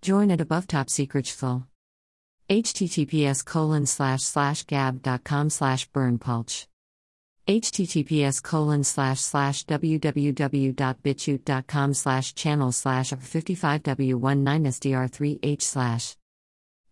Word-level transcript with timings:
join 0.00 0.30
at 0.30 0.40
above 0.40 0.66
top 0.66 0.88
secret 0.88 1.26
https 2.48 3.44
colon 3.44 3.84
slash 3.86 4.22
slash 4.22 4.64
gab.com 4.64 5.50
slash 5.50 5.90
berndpulch 5.90 6.66
https 7.46 8.42
colon 8.42 8.82
slash 8.84 9.20
slash 9.20 9.66
www.bitchute.com 9.66 11.94
slash 11.94 12.34
channel 12.34 12.72
slash 12.72 13.10
55w19sdr3h 13.10 15.62
slash 15.62 16.16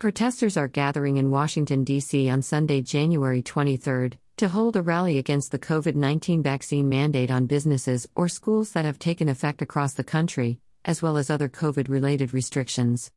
Protesters 0.00 0.56
are 0.56 0.68
gathering 0.68 1.16
in 1.16 1.30
Washington, 1.30 1.84
D.C. 1.84 2.28
on 2.28 2.42
Sunday, 2.42 2.82
January 2.82 3.42
23, 3.42 4.10
to 4.36 4.48
hold 4.48 4.76
a 4.76 4.82
rally 4.82 5.18
against 5.18 5.50
the 5.50 5.58
COVID 5.58 5.94
19 5.94 6.42
vaccine 6.42 6.88
mandate 6.88 7.30
on 7.30 7.46
businesses 7.46 8.06
or 8.14 8.28
schools 8.28 8.72
that 8.72 8.84
have 8.84 8.98
taken 8.98 9.28
effect 9.28 9.62
across 9.62 9.94
the 9.94 10.04
country, 10.04 10.58
as 10.84 11.02
well 11.02 11.16
as 11.16 11.30
other 11.30 11.48
COVID 11.48 11.88
related 11.88 12.34
restrictions. 12.34 13.10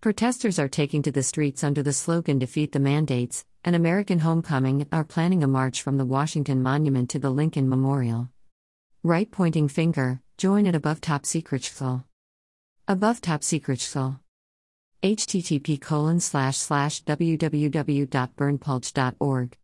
Protesters 0.00 0.58
are 0.58 0.68
taking 0.68 1.02
to 1.02 1.12
the 1.12 1.22
streets 1.22 1.62
under 1.62 1.82
the 1.82 1.92
slogan 1.92 2.38
Defeat 2.38 2.72
the 2.72 2.80
Mandates, 2.80 3.44
an 3.64 3.74
American 3.74 4.18
Homecoming, 4.18 4.86
are 4.90 5.04
planning 5.04 5.44
a 5.44 5.46
march 5.46 5.82
from 5.82 5.96
the 5.96 6.04
Washington 6.04 6.62
Monument 6.62 7.08
to 7.10 7.18
the 7.18 7.30
Lincoln 7.30 7.68
Memorial. 7.68 8.28
Right 9.04 9.30
pointing 9.30 9.68
finger, 9.68 10.20
join 10.38 10.66
at 10.66 10.74
above 10.74 11.00
top 11.00 11.24
secret 11.24 11.72
Above 12.88 13.20
top 13.20 13.44
secret 13.44 13.78
http 15.02 15.80
colon 15.80 16.20
slash 16.20 16.56
slash 16.56 17.04
www.berndpulch.org. 17.04 19.58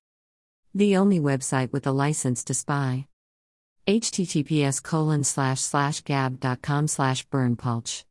The 0.74 0.96
only 0.96 1.20
website 1.20 1.72
with 1.72 1.86
a 1.86 1.92
license 1.92 2.42
to 2.44 2.54
spy. 2.54 3.06
Https 3.88 4.82
colon 4.82 5.24
slash 5.24 5.60
slash 5.60 6.02
gab.com 6.02 6.86
slash 6.86 7.26
berndpulch. 7.28 8.04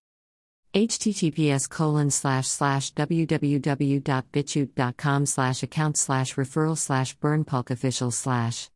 https 0.73 1.69
colon 1.69 2.09
slash 2.09 2.47
slash 2.47 2.91
www.bitchute.com 2.93 5.25
slash. 5.27 5.63
Account 5.63 5.97
slash 5.97 6.33
referral 6.33 6.77
slash 6.77 7.15
berndpulch 7.19 7.69
official 7.69 8.09
slash 8.09 8.71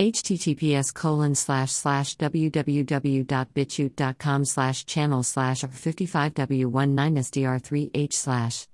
https 0.00 0.92
colon 0.92 1.36
slash 1.36 1.70
slash 1.72 2.16
www.bitchute.com 2.16 4.44
slash 4.44 4.84
channel 4.84 5.22
slash 5.22 5.62
55w19sdr3h 5.62 8.12
slash 8.12 8.66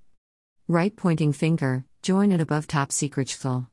right 0.68 0.96
pointing 0.96 1.32
finger 1.32 1.84
join 2.02 2.32
at 2.32 2.40
above 2.40 2.66
top 2.66 2.90
secret 2.90 3.30
full 3.30 3.68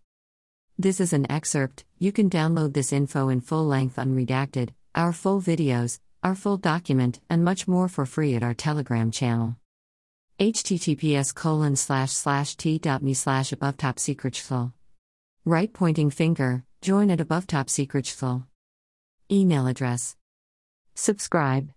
this 0.79 0.99
is 0.99 1.13
an 1.13 1.29
excerpt 1.31 1.85
you 1.99 2.11
can 2.11 2.29
download 2.29 2.73
this 2.73 2.91
info 2.91 3.29
in 3.29 3.41
full 3.41 3.65
length 3.65 3.97
unredacted 3.97 4.69
our 4.95 5.13
full 5.13 5.39
videos 5.41 5.99
our 6.23 6.33
full 6.33 6.57
document 6.57 7.19
and 7.29 7.43
much 7.43 7.67
more 7.67 7.87
for 7.87 8.05
free 8.05 8.33
at 8.35 8.41
our 8.43 8.55
telegram 8.55 9.11
channel 9.11 9.55
https 10.39 11.35
colon 11.35 11.75
slash 11.75 12.11
slash 12.11 12.55
t.me 12.55 13.13
slash 13.13 13.51
above 13.51 13.77
top 13.77 13.99
secret 13.99 14.35
full 14.35 14.73
right 15.45 15.71
pointing 15.73 16.09
finger 16.09 16.63
Join 16.81 17.11
at 17.11 17.19
above 17.19 17.45
top 17.45 17.69
secret 17.69 18.07
full. 18.07 18.47
Email 19.29 19.67
address. 19.67 20.15
Subscribe. 20.95 21.71